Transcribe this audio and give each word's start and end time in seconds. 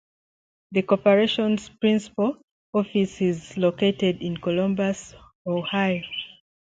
The 0.71 0.81
corporation's 0.81 1.69
principal 1.69 2.41
office 2.73 3.21
is 3.21 3.55
located 3.55 4.23
in 4.23 4.35
Columbus, 4.35 5.13
Ohio. 5.45 6.01